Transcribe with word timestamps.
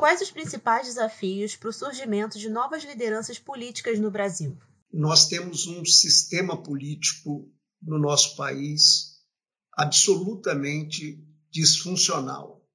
Quais 0.00 0.22
os 0.22 0.30
principais 0.30 0.86
desafios 0.86 1.56
para 1.56 1.68
o 1.68 1.72
surgimento 1.74 2.38
de 2.38 2.48
novas 2.48 2.82
lideranças 2.84 3.38
políticas 3.38 3.98
no 3.98 4.10
Brasil? 4.10 4.58
Nós 4.90 5.28
temos 5.28 5.66
um 5.66 5.84
sistema 5.84 6.56
político 6.56 7.52
no 7.82 7.98
nosso 7.98 8.34
país 8.34 9.20
absolutamente 9.74 11.22
disfuncional. 11.50 12.66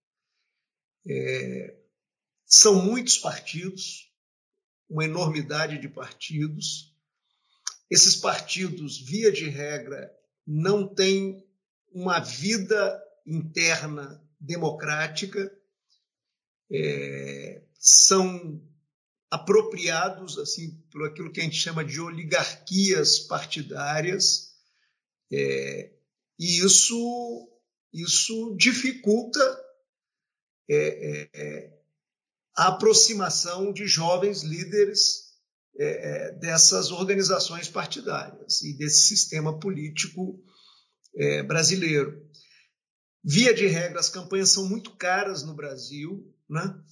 É, 1.08 1.76
são 2.46 2.86
muitos 2.86 3.18
partidos, 3.18 4.14
uma 4.88 5.06
enormidade 5.06 5.80
de 5.80 5.90
partidos. 5.90 6.96
Esses 7.90 8.16
partidos, 8.16 9.02
via 9.02 9.32
de 9.32 9.50
regra, 9.50 10.12
não 10.46 10.88
têm 10.88 11.44
uma 11.92 12.20
vida 12.20 13.04
interna 13.26 14.24
democrática, 14.40 15.52
é, 16.72 17.62
são 17.80 18.62
apropriados 19.30 20.38
assim 20.38 20.72
por 20.92 21.06
aquilo 21.06 21.32
que 21.32 21.40
a 21.40 21.44
gente 21.44 21.58
chama 21.58 21.84
de 21.84 22.00
oligarquias 22.00 23.20
partidárias 23.20 24.54
é, 25.32 25.92
e 26.40 26.60
isso 26.64 27.52
isso 27.94 28.56
dificulta 28.58 29.40
é, 30.70 30.76
é, 30.76 31.30
é 31.34 31.76
a 32.58 32.70
aproximação 32.70 33.72
de 33.72 33.86
jovens 33.86 34.42
líderes 34.44 35.34
é, 35.78 36.32
dessas 36.34 36.92
organizações 36.92 37.68
partidárias 37.68 38.62
e 38.62 38.74
desse 38.78 39.08
sistema 39.08 39.60
político 39.60 40.42
brasileiro. 41.48 42.26
Via 43.24 43.54
de 43.54 43.66
regra, 43.68 44.00
as 44.00 44.10
campanhas 44.10 44.50
são 44.50 44.68
muito 44.68 44.92
caras 44.98 45.44
no 45.44 45.54
Brasil. 45.54 46.35
Né? 46.50 46.84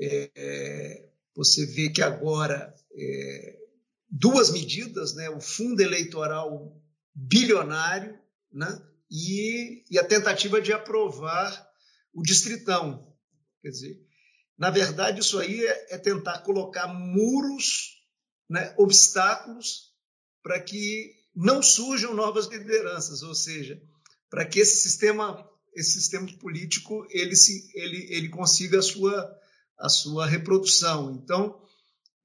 É, 0.00 1.08
você 1.34 1.66
vê 1.66 1.90
que 1.90 2.02
agora 2.02 2.74
é, 2.92 3.58
duas 4.08 4.50
medidas, 4.50 5.14
né? 5.14 5.28
o 5.30 5.40
fundo 5.40 5.80
eleitoral 5.80 6.76
bilionário 7.14 8.18
né? 8.52 8.80
e, 9.10 9.84
e 9.90 9.98
a 9.98 10.04
tentativa 10.04 10.60
de 10.60 10.72
aprovar 10.72 11.68
o 12.12 12.22
distritão. 12.22 13.14
Quer 13.62 13.70
dizer, 13.70 14.10
na 14.60 14.70
verdade, 14.70 15.20
isso 15.20 15.38
aí 15.38 15.64
é, 15.64 15.94
é 15.94 15.98
tentar 15.98 16.40
colocar 16.40 16.86
muros, 16.86 17.98
né, 18.48 18.74
obstáculos, 18.76 19.94
para 20.42 20.60
que 20.60 21.14
não 21.34 21.62
surjam 21.62 22.12
novas 22.12 22.46
lideranças, 22.46 23.22
ou 23.22 23.34
seja, 23.34 23.80
para 24.28 24.44
que 24.44 24.60
esse 24.60 24.76
sistema, 24.76 25.48
esse 25.74 25.92
sistema 25.92 26.26
político 26.38 27.06
ele, 27.10 27.36
se, 27.36 27.70
ele, 27.74 28.06
ele 28.10 28.28
consiga 28.28 28.78
a 28.78 28.82
sua, 28.82 29.38
a 29.78 29.88
sua 29.88 30.26
reprodução. 30.26 31.12
Então, 31.12 31.60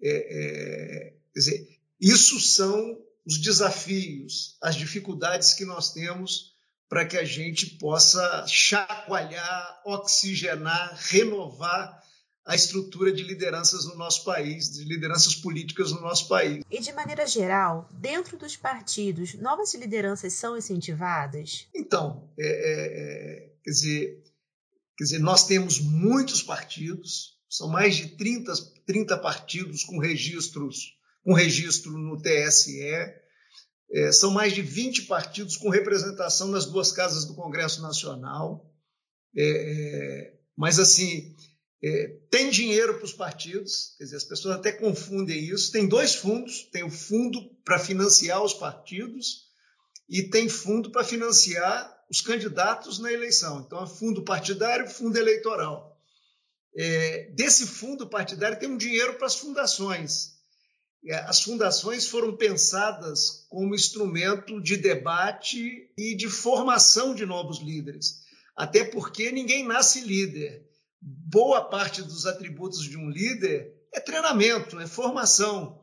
é, 0.01 0.09
é, 0.09 1.13
quer 1.33 1.39
dizer, 1.39 1.79
isso 1.99 2.39
são 2.39 3.01
os 3.25 3.39
desafios, 3.39 4.57
as 4.61 4.75
dificuldades 4.75 5.53
que 5.53 5.65
nós 5.65 5.91
temos 5.93 6.53
para 6.87 7.05
que 7.05 7.17
a 7.17 7.23
gente 7.23 7.77
possa 7.77 8.45
chacoalhar, 8.47 9.81
oxigenar, 9.85 10.95
renovar 11.09 12.04
a 12.45 12.53
estrutura 12.53 13.11
de 13.11 13.23
lideranças 13.23 13.85
no 13.85 13.95
nosso 13.95 14.23
país, 14.23 14.69
de 14.69 14.83
lideranças 14.83 15.33
políticas 15.33 15.91
no 15.91 16.01
nosso 16.01 16.27
país. 16.27 16.63
E 16.69 16.79
de 16.79 16.93
maneira 16.93 17.25
geral, 17.25 17.89
dentro 17.91 18.37
dos 18.37 18.55
partidos, 18.55 19.33
novas 19.33 19.73
lideranças 19.73 20.33
são 20.33 20.55
incentivadas? 20.55 21.67
Então, 21.73 22.29
é, 22.37 22.45
é, 22.45 23.47
é 23.47 23.49
quer, 23.63 23.71
dizer, 23.71 24.23
quer 24.95 25.03
dizer, 25.05 25.19
nós 25.19 25.47
temos 25.47 25.79
muitos 25.79 26.43
partidos, 26.43 27.39
são 27.49 27.67
mais 27.67 27.95
de 27.95 28.09
30, 28.09 28.53
30 28.85 29.17
partidos 29.17 29.83
com 29.83 29.97
registros, 29.97 30.95
com 31.23 31.33
registro 31.33 31.97
no 31.97 32.21
TSE, 32.21 32.79
é, 33.91 34.11
são 34.11 34.29
mais 34.29 34.53
de 34.53 34.61
20 34.61 35.03
partidos 35.03 35.57
com 35.57 35.69
representação 35.69 36.49
nas 36.49 36.65
duas 36.67 36.91
casas 36.91 37.25
do 37.25 37.33
Congresso 37.33 37.81
Nacional. 37.81 38.71
É, 39.35 40.31
é 40.31 40.35
mas, 40.57 40.79
assim, 40.79 41.35
é, 41.87 42.17
tem 42.31 42.49
dinheiro 42.49 42.95
para 42.95 43.05
os 43.05 43.13
partidos, 43.13 43.93
quer 43.99 44.05
dizer, 44.05 44.15
as 44.15 44.23
pessoas 44.23 44.55
até 44.55 44.71
confundem 44.71 45.37
isso. 45.37 45.71
Tem 45.71 45.87
dois 45.87 46.15
fundos: 46.15 46.63
tem 46.71 46.83
o 46.83 46.89
fundo 46.89 47.39
para 47.63 47.77
financiar 47.77 48.43
os 48.43 48.55
partidos 48.55 49.45
e 50.09 50.23
tem 50.23 50.49
fundo 50.49 50.89
para 50.89 51.03
financiar 51.03 51.95
os 52.09 52.21
candidatos 52.21 52.97
na 52.97 53.13
eleição. 53.13 53.61
Então, 53.61 53.83
é 53.83 53.87
fundo 53.87 54.23
partidário, 54.23 54.89
fundo 54.89 55.15
eleitoral. 55.15 55.95
É, 56.75 57.29
desse 57.35 57.67
fundo 57.67 58.09
partidário 58.09 58.57
tem 58.57 58.67
um 58.67 58.77
dinheiro 58.77 59.13
para 59.13 59.27
as 59.27 59.35
fundações. 59.35 60.33
É, 61.05 61.17
as 61.17 61.43
fundações 61.43 62.07
foram 62.07 62.35
pensadas 62.35 63.45
como 63.47 63.75
instrumento 63.75 64.59
de 64.59 64.75
debate 64.75 65.87
e 65.95 66.15
de 66.15 66.29
formação 66.29 67.13
de 67.13 67.27
novos 67.27 67.59
líderes, 67.59 68.23
até 68.55 68.83
porque 68.83 69.31
ninguém 69.31 69.63
nasce 69.63 70.01
líder 70.01 70.65
boa 71.01 71.63
parte 71.69 72.01
dos 72.01 72.25
atributos 72.25 72.83
de 72.83 72.97
um 72.97 73.09
líder 73.09 73.73
é 73.93 73.99
treinamento, 73.99 74.79
é 74.79 74.87
formação. 74.87 75.81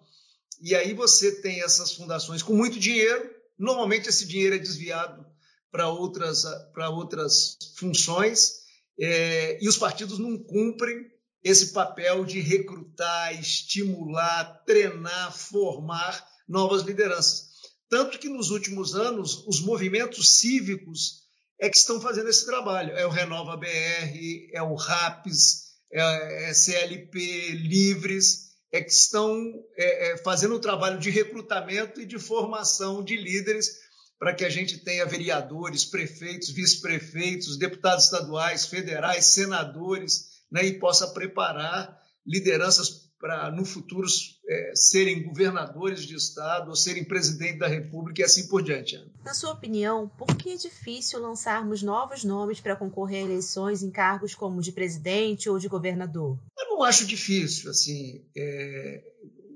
E 0.61 0.75
aí 0.75 0.95
você 0.95 1.41
tem 1.41 1.63
essas 1.63 1.93
fundações 1.93 2.43
com 2.43 2.55
muito 2.55 2.79
dinheiro, 2.79 3.31
normalmente 3.59 4.09
esse 4.09 4.27
dinheiro 4.27 4.55
é 4.55 4.59
desviado 4.59 5.27
para 5.71 5.89
outras, 5.89 6.45
outras 6.77 7.57
funções, 7.77 8.63
é, 9.01 9.59
e 9.63 9.69
os 9.69 9.77
partidos 9.77 10.19
não 10.19 10.37
cumprem 10.39 11.11
esse 11.43 11.73
papel 11.73 12.25
de 12.25 12.41
recrutar, 12.41 13.39
estimular, 13.41 14.63
treinar, 14.65 15.37
formar 15.37 16.25
novas 16.47 16.83
lideranças. 16.83 17.51
Tanto 17.89 18.19
que 18.19 18.29
nos 18.29 18.51
últimos 18.51 18.95
anos, 18.95 19.45
os 19.47 19.61
movimentos 19.61 20.39
cívicos 20.39 21.22
é 21.63 21.71
que 21.71 21.79
estão 21.79 22.01
fazendo 22.01 22.29
esse 22.29 22.45
trabalho. 22.45 22.91
É 22.97 23.07
o 23.07 23.09
Renova 23.09 23.57
BR, 23.57 24.51
é 24.53 24.61
o 24.61 24.75
RAPS, 24.75 25.69
é, 25.93 26.51
é 26.51 26.55
CLP 26.55 27.53
Livres, 27.53 28.51
é 28.73 28.81
que 28.81 28.91
estão 28.91 29.33
é, 29.77 30.11
é, 30.11 30.17
fazendo 30.19 30.57
o 30.57 30.61
trabalho 30.61 30.99
de 30.99 31.09
recrutamento 31.09 32.01
e 32.01 32.05
de 32.05 32.19
formação 32.19 33.05
de 33.05 33.17
líderes 33.17 33.81
para 34.19 34.35
que 34.35 34.45
a 34.45 34.51
gente 34.51 34.79
tenha 34.79 35.07
vereadores, 35.07 35.85
prefeitos, 35.85 36.51
vice-prefeitos, 36.51 37.57
deputados 37.57 38.07
estaduais, 38.07 38.67
federais, 38.67 39.27
senadores, 39.27 40.31
né, 40.51 40.65
e 40.65 40.81
possa 40.81 41.07
preparar 41.09 41.97
lideranças 42.27 43.02
para 43.23 43.53
no 43.53 43.65
futuro 43.65 44.09
é, 44.49 44.73
serem 44.75 45.23
governadores 45.23 46.03
de 46.03 46.17
estado 46.17 46.71
ou 46.71 46.75
serem 46.75 47.05
presidente 47.05 47.61
da 47.61 47.69
república 47.69 48.21
e 48.21 48.25
assim 48.25 48.49
por 48.49 48.65
diante. 48.65 49.01
Na 49.25 49.33
sua 49.33 49.53
opinião, 49.53 50.09
por 50.19 50.37
que 50.37 50.51
é 50.51 50.57
difícil 50.57 51.21
lançarmos 51.21 51.85
novos 51.85 52.25
nomes 52.25 52.59
para 52.59 52.75
concorrer 52.75 53.23
a 53.23 53.27
eleições 53.27 53.81
em 53.81 53.93
cargos 53.93 54.35
como 54.35 54.61
de 54.61 54.73
presidente 54.73 55.49
ou 55.49 55.57
de 55.57 55.69
governador? 55.69 56.37
Eu 56.59 56.71
não 56.71 56.83
acho 56.83 57.07
difícil. 57.07 57.71
Assim, 57.71 58.27
é... 58.37 59.05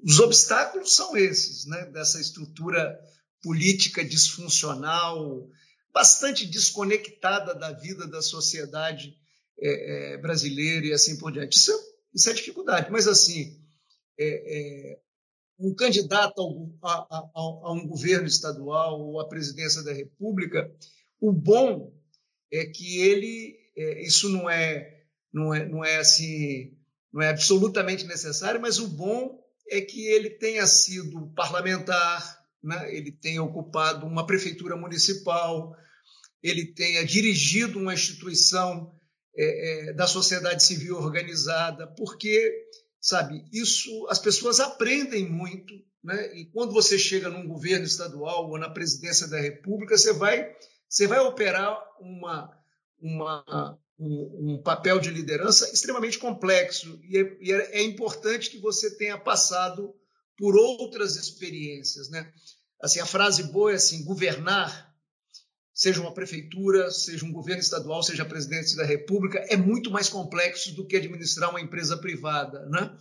os 0.05 0.21
obstáculos 0.21 0.95
são 0.95 1.17
esses, 1.17 1.67
né? 1.67 1.87
Dessa 1.87 2.21
estrutura 2.21 2.97
política 3.43 4.05
disfuncional, 4.05 5.49
bastante 5.93 6.47
desconectada 6.47 7.53
da 7.53 7.73
vida 7.73 8.07
da 8.07 8.23
sociedade 8.23 9.13
é, 9.59 10.15
é, 10.15 10.19
brasileira 10.19 10.87
e 10.87 10.93
assim 10.93 11.19
por 11.19 11.33
diante. 11.33 11.57
Isso 11.57 11.73
é 11.73 11.96
isso 12.17 12.31
é 12.31 12.33
dificuldade. 12.33 12.91
Mas, 12.91 13.07
assim, 13.07 13.61
é, 14.19 14.25
é, 14.25 14.99
um 15.59 15.75
candidato 15.75 16.41
a, 16.83 16.93
a, 16.93 17.31
a, 17.35 17.73
um 17.73 17.87
governo 17.87 18.27
estadual 18.27 18.99
ou 18.99 19.21
à 19.21 19.29
presidência 19.29 19.83
da 19.83 19.93
República, 19.93 20.75
o 21.21 21.31
bom 21.31 21.93
é 22.51 22.65
que 22.65 23.01
ele, 23.03 23.59
é, 23.77 24.03
isso 24.03 24.31
não 24.31 24.49
é, 24.49 25.05
não 25.31 25.55
é, 25.55 25.69
não 25.69 25.85
é 25.85 25.99
assim, 25.99 26.75
não 27.13 27.21
é 27.21 27.29
absolutamente 27.29 28.05
necessário, 28.07 28.61
mas 28.61 28.79
o 28.79 28.89
bom 28.89 29.39
é 29.69 29.83
que 29.83 30.07
ele 30.07 30.31
tenha 30.31 30.67
sido 30.67 31.27
parlamentar, 31.35 32.43
né? 32.63 32.95
ele 32.97 33.13
tenha 33.13 33.43
ocupado 33.43 34.07
uma 34.07 34.27
prefeitura 34.27 34.75
municipal, 34.75 35.77
ele 36.43 36.65
tenha 36.65 37.05
dirigido 37.05 37.79
uma 37.79 37.93
instituição 37.93 38.96
é, 39.37 39.89
é, 39.89 39.93
da 39.93 40.07
sociedade 40.07 40.63
civil 40.63 40.97
organizada, 40.97 41.87
porque, 41.87 42.67
sabe, 43.01 43.45
isso 43.53 44.07
as 44.09 44.19
pessoas 44.19 44.61
aprendem 44.61 45.29
muito, 45.29 45.75
né? 46.03 46.37
E 46.37 46.47
quando 46.47 46.73
você 46.73 46.99
chega 46.99 47.29
num 47.29 47.47
governo 47.47 47.85
estadual 47.85 48.49
ou 48.49 48.59
na 48.59 48.71
presidência 48.71 49.29
da 49.29 49.41
República, 49.41 49.99
você 49.99 50.13
vai 50.13 50.55
você 50.89 51.07
vai 51.07 51.19
operar 51.19 51.77
uma, 52.01 52.51
uma 53.01 53.79
um, 53.99 54.53
um, 54.53 54.63
papel 54.63 55.01
de 55.01 55.11
liderança 55.11 55.69
extremamente 55.73 56.19
complexo 56.19 56.99
e, 57.03 57.19
é, 57.19 57.37
e 57.41 57.53
é, 57.53 57.79
é 57.79 57.83
importante 57.83 58.51
que 58.51 58.59
você 58.59 58.97
tenha 58.97 59.19
passado 59.19 59.95
por 60.39 60.57
outras 60.57 61.17
experiências, 61.17 62.09
né? 62.09 62.33
Assim, 62.81 63.01
a 63.01 63.07
frase 63.07 63.43
boa 63.45 63.73
é 63.73 63.77
assim, 63.77 64.05
governar 64.05 64.95
seja 65.77 66.01
uma 66.01 66.15
prefeitura, 66.15 66.91
seja 66.91 67.27
um 67.27 67.31
governo 67.31 67.61
estadual, 67.61 68.03
seja 68.03 68.23
a 68.23 68.27
presidência 68.27 68.79
da 68.79 68.85
República, 68.85 69.45
é 69.51 69.59
muito 69.59 69.91
mais 69.91 70.09
complexo 70.09 70.75
do 70.75 70.87
que 70.87 70.97
administrar 70.97 71.51
uma 71.51 71.61
empresa 71.61 71.99
privada. 71.99 72.65
Né? 72.71 72.97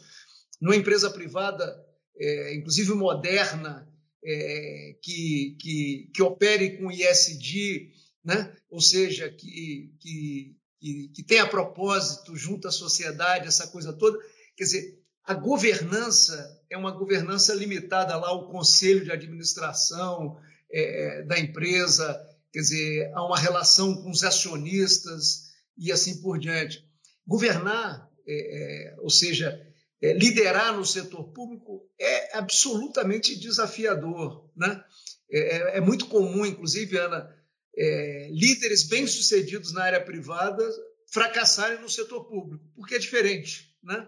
Numa 0.62 0.76
empresa 0.76 1.10
privada, 1.10 1.74
é, 2.18 2.54
inclusive 2.54 2.94
moderna, 2.94 3.90
é, 4.22 4.98
que, 5.02 5.56
que, 5.62 6.12
que 6.14 6.22
opere 6.22 6.78
com 6.78 6.92
ISD, 6.92 7.92
né? 8.26 8.54
ou 8.70 8.82
seja, 8.82 9.30
que, 9.30 9.94
que, 10.02 10.58
que, 10.82 11.12
que 11.16 11.24
tenha 11.24 11.48
propósito 11.48 12.36
junto 12.36 12.68
à 12.68 12.72
sociedade, 12.72 13.48
essa 13.48 13.68
coisa 13.68 13.94
toda. 13.94 14.20
Quer 14.58 14.66
dizer, 14.66 15.00
a 15.24 15.34
governança 15.34 16.62
é 16.70 16.78
uma 16.78 16.92
governança 16.92 17.54
limitada 17.54 18.18
lá 18.18 18.28
ao 18.28 18.52
conselho 18.52 19.06
de 19.06 19.14
administração 19.14 20.38
é, 20.70 21.22
da 21.24 21.40
empresa, 21.40 22.35
quer 22.56 22.62
dizer, 22.62 23.12
há 23.14 23.26
uma 23.26 23.38
relação 23.38 24.02
com 24.02 24.10
os 24.10 24.24
acionistas 24.24 25.50
e 25.78 25.92
assim 25.92 26.22
por 26.22 26.40
diante. 26.40 26.82
Governar, 27.28 28.10
é, 28.26 28.94
é, 28.94 28.96
ou 29.00 29.10
seja, 29.10 29.62
é, 30.02 30.14
liderar 30.14 30.74
no 30.74 30.86
setor 30.86 31.34
público 31.34 31.86
é 32.00 32.38
absolutamente 32.38 33.38
desafiador. 33.38 34.50
Né? 34.56 34.82
É, 35.30 35.40
é, 35.40 35.78
é 35.78 35.82
muito 35.82 36.08
comum, 36.08 36.46
inclusive, 36.46 36.98
Ana, 36.98 37.30
é, 37.78 38.30
líderes 38.32 38.84
bem-sucedidos 38.84 39.74
na 39.74 39.84
área 39.84 40.02
privada 40.02 40.66
fracassarem 41.12 41.82
no 41.82 41.90
setor 41.90 42.24
público, 42.24 42.64
porque 42.74 42.96
é 42.96 43.00
diferente. 43.00 43.76
Né? 43.84 44.08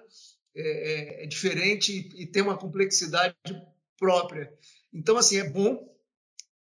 É, 0.56 1.28
diferente 1.28 1.92
e, 1.92 2.24
e 2.24 2.28
tem 2.28 2.42
uma 2.42 2.58
complexidade 2.58 3.36
própria. 4.00 4.50
Então, 4.94 5.18
assim, 5.18 5.36
é 5.36 5.50
bom 5.50 5.97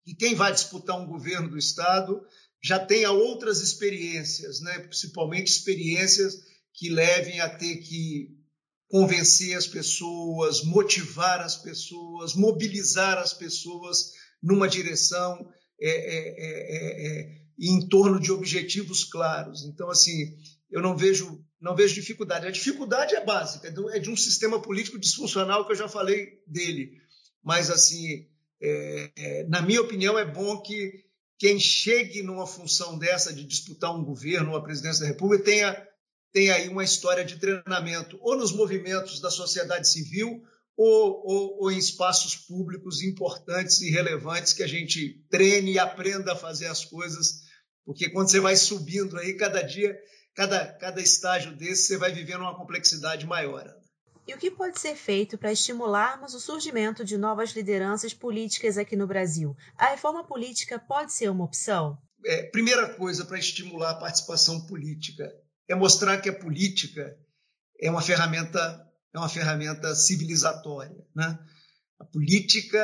que 0.06 0.13
quem 0.13 0.36
vai 0.36 0.54
disputar 0.54 1.00
um 1.00 1.07
governo 1.07 1.50
do 1.50 1.57
Estado 1.57 2.22
já 2.63 2.80
tenha 2.80 3.12
outras 3.12 3.62
experiências, 3.62 4.62
né? 4.62 4.80
principalmente 4.80 5.48
experiências 5.48 6.36
que 6.74 6.90
levem 6.90 7.40
a 7.40 7.50
ter 7.50 7.78
que 7.78 8.30
convencer 8.88 9.57
as 9.57 9.68
pessoas, 9.68 10.63
motivar 10.63 11.42
as 11.42 11.56
pessoas, 11.56 12.36
mobilizar 12.36 13.18
as 13.18 13.34
pessoas 13.34 14.12
numa 14.42 14.68
direção 14.68 15.52
é, 15.81 15.90
é, 15.90 16.18
é, 16.38 16.68
é, 16.78 17.22
é 17.31 17.46
em 17.60 17.88
torno 17.88 18.19
de 18.19 18.31
objetivos 18.31 19.04
claros. 19.04 19.63
Então, 19.66 19.90
assim, 19.90 20.38
eu 20.69 20.81
não 20.81 20.96
vejo 20.96 21.44
não 21.60 21.75
vejo 21.75 21.96
dificuldade. 21.96 22.46
A 22.46 22.51
dificuldade 22.51 23.16
é 23.16 23.25
básica, 23.25 23.74
é 23.92 24.00
de 24.00 24.10
um 24.12 24.16
sistema 24.16 24.62
político 24.62 25.00
disfuncional 25.00 25.66
que 25.66 25.72
eu 25.72 25.75
já 25.75 25.88
falei 25.88 26.40
dele. 26.46 26.92
Mas, 27.44 27.72
assim, 27.72 28.28
é, 28.62 29.46
na 29.48 29.62
minha 29.62 29.81
opinião, 29.81 30.18
é 30.18 30.25
bom 30.25 30.62
que 30.62 31.06
quem 31.38 31.60
chegue 31.60 32.24
numa 32.24 32.48
função 32.48 32.98
dessa 32.98 33.34
de 33.34 33.44
disputar 33.44 33.94
um 33.94 34.04
governo 34.04 34.56
a 34.56 34.63
presidência 34.63 35.02
da 35.02 35.12
República 35.12 35.44
tenha 35.44 35.88
tem 36.36 36.52
aí 36.52 36.68
uma 36.68 36.84
história 36.84 37.24
de 37.24 37.38
treinamento, 37.38 38.19
ou 38.22 38.36
nos 38.36 38.52
movimentos 38.52 39.22
da 39.22 39.31
sociedade 39.31 39.88
civil, 39.88 40.44
ou, 40.75 41.24
ou, 41.25 41.57
ou, 41.62 41.72
em 41.72 41.78
espaços 41.78 42.36
públicos 42.36 43.02
importantes 43.02 43.80
e 43.80 43.90
relevantes 43.90 44.52
que 44.52 44.62
a 44.62 44.68
gente 44.68 45.25
treine 45.30 45.72
e 45.72 45.80
aprenda 45.80 46.34
a 46.34 46.36
fazer 46.36 46.66
as 46.66 46.84
coisas, 46.84 47.40
porque 47.86 48.10
quando 48.10 48.30
você 48.30 48.42
vai 48.42 48.58
subindo 48.58 49.18
aí, 49.18 49.36
cada 49.36 49.62
dia, 49.62 49.98
cada, 50.36 50.74
cada 50.74 51.01
estágio 51.01 51.56
desse, 51.56 51.88
você 51.88 51.98
vai 51.98 52.12
vivendo 52.12 52.42
uma 52.42 52.58
complexidade 52.58 53.25
maior. 53.25 53.74
E 54.27 54.33
o 54.33 54.38
que 54.38 54.50
pode 54.50 54.80
ser 54.80 54.95
feito 54.95 55.38
para 55.38 55.51
estimularmos 55.51 56.33
o 56.33 56.39
surgimento 56.39 57.06
de 57.06 57.16
novas 57.16 57.51
lideranças 57.51 58.13
políticas 58.13 58.75
aqui 58.77 58.95
no 58.95 59.06
Brasil? 59.06 59.56
A 59.77 59.89
reforma 59.89 60.25
política 60.25 60.80
pode 60.80 61.13
ser 61.13 61.30
uma 61.30 61.45
opção? 61.45 61.98
É, 62.25 62.44
primeira 62.50 62.95
coisa 62.95 63.24
para 63.24 63.38
estimular 63.38 63.92
a 63.92 64.00
participação 64.00 64.66
política 64.66 65.31
é 65.68 65.75
mostrar 65.75 66.19
que 66.19 66.30
a 66.30 66.33
política 66.33 67.16
é 67.80 67.89
uma 67.89 68.01
ferramenta 68.01 68.81
é 69.13 69.18
uma 69.18 69.30
ferramenta 69.30 69.95
civilizatória, 69.95 71.06
né? 71.16 71.39
A 72.00 72.04
política 72.04 72.80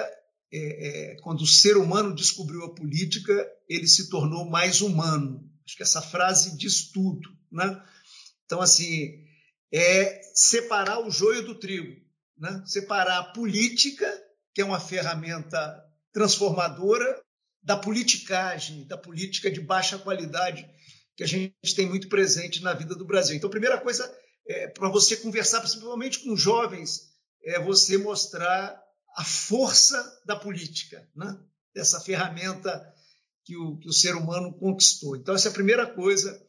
é, 0.53 1.13
é, 1.13 1.15
quando 1.21 1.41
o 1.41 1.47
ser 1.47 1.75
humano 1.75 2.13
descobriu 2.13 2.63
a 2.65 2.75
política, 2.75 3.49
ele 3.67 3.87
se 3.87 4.09
tornou 4.09 4.49
mais 4.49 4.81
humano. 4.81 5.49
Acho 5.65 5.75
que 5.75 5.83
essa 5.83 6.01
frase 6.01 6.55
diz 6.55 6.91
tudo, 6.91 7.27
né? 7.51 7.83
Então 8.45 8.61
assim 8.61 9.25
é 9.71 10.21
separar 10.33 10.99
o 10.99 11.09
joio 11.09 11.45
do 11.45 11.55
trigo, 11.55 11.95
né? 12.37 12.63
Separar 12.65 13.19
a 13.19 13.23
política, 13.31 14.07
que 14.53 14.61
é 14.61 14.65
uma 14.65 14.79
ferramenta 14.79 15.83
transformadora, 16.11 17.21
da 17.63 17.77
politicagem, 17.77 18.87
da 18.87 18.97
política 18.97 19.51
de 19.51 19.61
baixa 19.61 19.97
qualidade 19.99 20.67
que 21.15 21.23
a 21.23 21.27
gente 21.27 21.75
tem 21.75 21.87
muito 21.87 22.09
presente 22.09 22.61
na 22.63 22.73
vida 22.73 22.95
do 22.95 23.05
Brasil. 23.05 23.35
Então, 23.35 23.47
a 23.47 23.51
primeira 23.51 23.79
coisa 23.79 24.11
é 24.47 24.67
para 24.67 24.89
você 24.89 25.15
conversar, 25.17 25.59
principalmente 25.59 26.19
com 26.19 26.35
jovens, 26.35 27.11
é 27.43 27.59
você 27.59 27.97
mostrar 27.97 28.81
a 29.15 29.23
força 29.23 30.21
da 30.25 30.35
política, 30.35 31.07
né? 31.15 31.37
dessa 31.73 31.99
ferramenta 31.99 32.83
que 33.45 33.55
o, 33.55 33.77
que 33.77 33.87
o 33.87 33.93
ser 33.93 34.15
humano 34.15 34.53
conquistou. 34.57 35.15
Então, 35.15 35.35
essa 35.35 35.49
é 35.49 35.51
a 35.51 35.53
primeira 35.53 35.85
coisa 35.85 36.41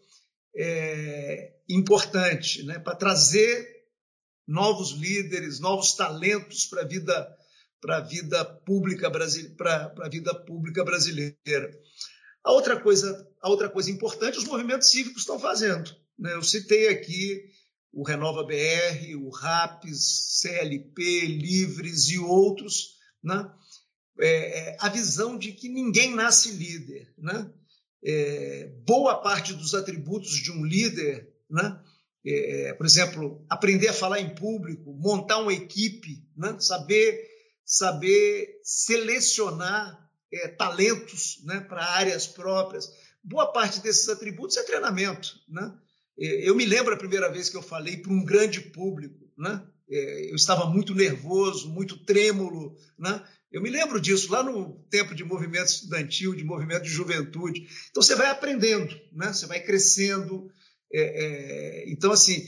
é, 0.55 1.55
importante 1.69 2.63
né? 2.65 2.79
para 2.79 2.97
trazer 2.97 3.67
novos 4.47 4.91
líderes, 4.93 5.61
novos 5.61 5.95
talentos 5.95 6.67
para 6.67 6.83
a 6.83 6.87
vida 6.87 7.39
para 7.81 7.97
a 7.97 8.01
vida 8.01 8.45
pública 8.45 9.11
para 9.11 9.93
a 10.03 10.09
vida 10.09 10.33
pública 10.45 10.85
brasileira. 10.85 11.69
A 12.45 12.53
outra 12.53 12.81
coisa, 12.81 13.29
a 13.41 13.49
outra 13.49 13.69
coisa 13.69 13.91
importante, 13.91 14.39
os 14.39 14.45
movimentos 14.45 14.89
cívicos 14.89 15.23
estão 15.23 15.39
fazendo. 15.39 15.93
Né? 16.17 16.33
Eu 16.33 16.43
citei 16.43 16.89
aqui 16.89 17.51
o 17.93 18.05
Renova 18.05 18.45
BR, 18.45 19.17
o 19.17 19.31
RAPS, 19.31 20.41
CLP, 20.41 21.27
Livres 21.27 22.09
e 22.09 22.19
outros, 22.19 22.97
né? 23.23 23.53
É, 24.21 24.71
é, 24.71 24.77
a 24.79 24.89
visão 24.89 25.37
de 25.37 25.53
que 25.53 25.69
ninguém 25.69 26.15
nasce 26.15 26.53
líder. 26.53 27.13
Né? 27.19 27.51
É, 28.05 28.71
boa 28.87 29.17
parte 29.21 29.55
dos 29.55 29.75
atributos 29.75 30.33
de 30.33 30.51
um 30.51 30.65
líder, 30.65 31.33
né? 31.49 31.81
É, 32.25 32.73
por 32.75 32.87
exemplo, 32.87 33.45
aprender 33.49 33.89
a 33.89 33.93
falar 33.93 34.21
em 34.21 34.35
público, 34.35 34.93
montar 34.95 35.39
uma 35.39 35.53
equipe, 35.53 36.25
né? 36.37 36.57
saber, 36.61 37.21
saber 37.65 38.61
selecionar 38.63 40.09
é, 40.33 40.49
talentos 40.49 41.41
né, 41.45 41.61
para 41.61 41.85
áreas 41.85 42.27
próprias. 42.27 42.89
Boa 43.23 43.53
parte 43.53 43.81
desses 43.81 44.09
atributos 44.09 44.57
é 44.57 44.63
treinamento. 44.63 45.35
Né? 45.49 45.73
É, 46.19 46.49
eu 46.49 46.55
me 46.55 46.65
lembro 46.65 46.95
a 46.95 46.99
primeira 46.99 47.31
vez 47.31 47.49
que 47.49 47.57
eu 47.57 47.63
falei 47.63 47.97
para 47.97 48.13
um 48.13 48.25
grande 48.25 48.61
público. 48.61 49.29
Né? 49.37 49.61
É, 49.91 50.31
eu 50.31 50.37
estava 50.37 50.67
muito 50.67 50.95
nervoso, 50.95 51.69
muito 51.71 52.05
trêmulo. 52.05 52.77
Né? 52.97 53.21
Eu 53.53 53.61
me 53.61 53.69
lembro 53.69 54.01
disso 54.01 54.33
lá 54.33 54.43
no 54.43 54.83
tempo 54.91 55.15
de 55.15 55.23
movimento 55.23 55.67
estudantil, 55.67 56.35
de 56.35 56.43
movimento 56.43 56.85
de 56.85 56.91
juventude. 56.91 57.69
Então 57.91 58.03
você 58.03 58.15
vai 58.15 58.29
aprendendo, 58.29 58.99
né? 59.13 59.33
você 59.33 59.47
vai 59.47 59.61
crescendo. 59.61 60.51
É, 60.91 61.03
é, 61.03 61.91
então, 61.91 62.13
assim, 62.13 62.47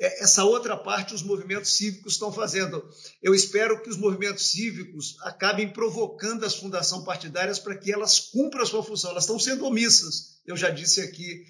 é, 0.00 0.22
essa 0.22 0.44
outra 0.44 0.76
parte 0.76 1.14
os 1.14 1.22
movimentos 1.22 1.76
cívicos 1.76 2.12
estão 2.12 2.32
fazendo. 2.32 2.88
Eu 3.20 3.34
espero 3.34 3.82
que 3.82 3.90
os 3.90 3.96
movimentos 3.96 4.50
cívicos 4.50 5.16
acabem 5.22 5.72
provocando 5.72 6.44
as 6.44 6.54
fundações 6.54 7.04
partidárias 7.04 7.58
para 7.58 7.76
que 7.76 7.92
elas 7.92 8.20
cumpram 8.20 8.62
a 8.62 8.66
sua 8.66 8.84
função. 8.84 9.10
Elas 9.10 9.24
estão 9.24 9.38
sendo 9.38 9.66
omissas, 9.66 10.40
eu 10.46 10.56
já 10.56 10.70
disse 10.70 11.00
aqui 11.00 11.44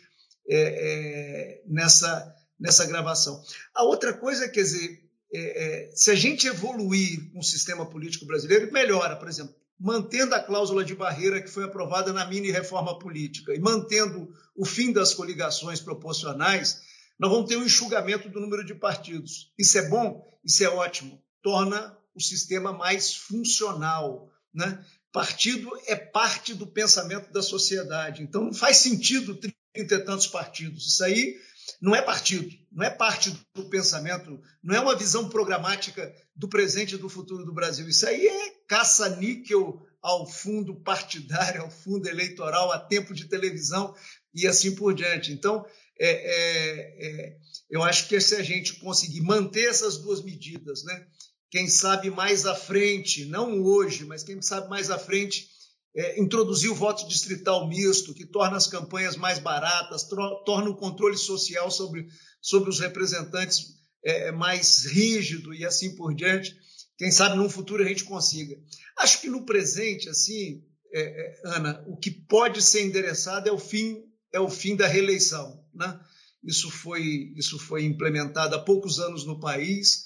é, 0.48 0.58
é, 0.58 1.62
nessa, 1.66 2.34
nessa 2.58 2.86
gravação. 2.86 3.40
A 3.74 3.84
outra 3.84 4.14
coisa, 4.14 4.48
quer 4.48 4.62
dizer, 4.62 5.09
é, 5.32 5.88
é, 5.88 5.90
se 5.94 6.10
a 6.10 6.14
gente 6.14 6.46
evoluir 6.46 7.30
com 7.32 7.38
o 7.38 7.44
sistema 7.44 7.86
político 7.86 8.26
brasileiro, 8.26 8.72
melhora, 8.72 9.16
por 9.16 9.28
exemplo, 9.28 9.54
mantendo 9.78 10.34
a 10.34 10.40
cláusula 10.40 10.84
de 10.84 10.94
barreira 10.94 11.40
que 11.40 11.48
foi 11.48 11.64
aprovada 11.64 12.12
na 12.12 12.26
mini 12.26 12.50
reforma 12.50 12.98
política 12.98 13.54
e 13.54 13.58
mantendo 13.58 14.32
o 14.54 14.64
fim 14.64 14.92
das 14.92 15.14
coligações 15.14 15.80
proporcionais 15.80 16.82
nós 17.20 17.30
vamos 17.30 17.50
ter 17.50 17.56
um 17.58 17.64
enxugamento 17.64 18.30
do 18.30 18.40
número 18.40 18.64
de 18.64 18.74
partidos. 18.74 19.52
Isso 19.58 19.76
é 19.76 19.86
bom? 19.90 20.26
Isso 20.42 20.64
é 20.64 20.70
ótimo. 20.70 21.22
Torna 21.42 21.94
o 22.14 22.20
sistema 22.20 22.72
mais 22.72 23.14
funcional. 23.14 24.32
Né? 24.54 24.82
Partido 25.12 25.70
é 25.86 25.94
parte 25.94 26.54
do 26.54 26.66
pensamento 26.66 27.30
da 27.30 27.42
sociedade. 27.42 28.22
Então, 28.22 28.44
não 28.44 28.54
faz 28.54 28.78
sentido 28.78 29.34
trinta 29.34 29.54
e 29.74 29.98
tantos 29.98 30.28
partidos. 30.28 30.94
Isso 30.94 31.04
aí 31.04 31.36
não 31.80 31.94
é 31.94 32.02
partido, 32.02 32.50
não 32.72 32.84
é 32.84 32.90
parte 32.90 33.30
do 33.54 33.68
pensamento, 33.68 34.40
não 34.62 34.74
é 34.74 34.80
uma 34.80 34.96
visão 34.96 35.28
programática 35.28 36.14
do 36.34 36.48
presente 36.48 36.94
e 36.94 36.98
do 36.98 37.08
futuro 37.08 37.44
do 37.44 37.52
Brasil. 37.52 37.88
Isso 37.88 38.06
aí 38.06 38.26
é 38.26 38.50
caça-níquel 38.66 39.86
ao 40.02 40.26
fundo 40.26 40.74
partidário, 40.82 41.62
ao 41.62 41.70
fundo 41.70 42.08
eleitoral, 42.08 42.72
a 42.72 42.78
tempo 42.78 43.14
de 43.14 43.26
televisão 43.26 43.94
e 44.34 44.46
assim 44.46 44.74
por 44.74 44.94
diante. 44.94 45.32
Então, 45.32 45.64
é, 45.98 46.08
é, 46.08 47.06
é, 47.06 47.36
eu 47.68 47.82
acho 47.82 48.08
que 48.08 48.20
se 48.20 48.34
a 48.34 48.42
gente 48.42 48.80
conseguir 48.80 49.20
manter 49.20 49.68
essas 49.68 49.98
duas 49.98 50.22
medidas, 50.22 50.82
né? 50.84 51.06
quem 51.50 51.68
sabe 51.68 52.10
mais 52.10 52.46
à 52.46 52.54
frente, 52.54 53.26
não 53.26 53.60
hoje, 53.60 54.04
mas 54.04 54.22
quem 54.22 54.40
sabe 54.40 54.68
mais 54.70 54.90
à 54.90 54.98
frente, 54.98 55.48
é, 55.94 56.20
introduzir 56.20 56.70
o 56.70 56.74
voto 56.74 57.06
distrital 57.08 57.68
misto, 57.68 58.14
que 58.14 58.26
torna 58.26 58.56
as 58.56 58.66
campanhas 58.66 59.16
mais 59.16 59.38
baratas, 59.38 60.08
torna 60.08 60.70
o 60.70 60.76
controle 60.76 61.16
social 61.16 61.70
sobre, 61.70 62.06
sobre 62.40 62.70
os 62.70 62.78
representantes 62.78 63.80
é, 64.04 64.30
mais 64.32 64.86
rígido 64.86 65.52
e 65.54 65.64
assim 65.64 65.94
por 65.96 66.14
diante. 66.14 66.54
Quem 66.96 67.10
sabe 67.10 67.36
no 67.36 67.48
futuro 67.48 67.82
a 67.82 67.86
gente 67.86 68.04
consiga. 68.04 68.56
Acho 68.98 69.20
que 69.20 69.28
no 69.28 69.44
presente, 69.44 70.08
assim, 70.08 70.62
é, 70.92 71.00
é, 71.00 71.40
Ana, 71.44 71.84
o 71.86 71.96
que 71.96 72.10
pode 72.10 72.62
ser 72.62 72.82
endereçado 72.82 73.48
é 73.48 73.52
o 73.52 73.58
fim 73.58 74.04
é 74.32 74.38
o 74.38 74.48
fim 74.48 74.76
da 74.76 74.86
reeleição, 74.86 75.64
né? 75.74 75.98
Isso 76.44 76.70
foi 76.70 77.32
isso 77.36 77.58
foi 77.58 77.84
implementado 77.84 78.54
há 78.54 78.58
poucos 78.58 79.00
anos 79.00 79.24
no 79.26 79.40
país. 79.40 80.04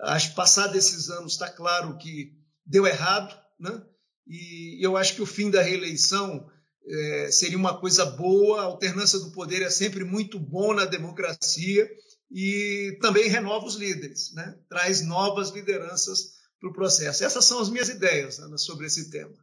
Acho 0.00 0.30
que 0.30 0.36
passado 0.36 0.76
esses 0.76 1.08
anos 1.10 1.32
está 1.32 1.50
claro 1.50 1.98
que 1.98 2.32
deu 2.64 2.86
errado, 2.86 3.36
né? 3.58 3.82
E 4.26 4.78
eu 4.84 4.96
acho 4.96 5.14
que 5.14 5.22
o 5.22 5.26
fim 5.26 5.50
da 5.50 5.62
reeleição 5.62 6.48
é, 6.86 7.30
seria 7.30 7.58
uma 7.58 7.78
coisa 7.78 8.04
boa. 8.04 8.60
A 8.60 8.64
alternância 8.64 9.18
do 9.18 9.32
poder 9.32 9.62
é 9.62 9.70
sempre 9.70 10.04
muito 10.04 10.38
bom 10.38 10.74
na 10.74 10.84
democracia 10.84 11.88
e 12.30 12.98
também 13.00 13.28
renova 13.28 13.66
os 13.66 13.76
líderes, 13.76 14.32
né? 14.34 14.56
traz 14.68 15.04
novas 15.06 15.50
lideranças 15.50 16.34
para 16.58 16.70
o 16.70 16.72
processo. 16.72 17.24
Essas 17.24 17.44
são 17.44 17.60
as 17.60 17.68
minhas 17.68 17.88
ideias 17.88 18.38
Ana, 18.38 18.58
sobre 18.58 18.86
esse 18.86 19.10
tema. 19.10 19.34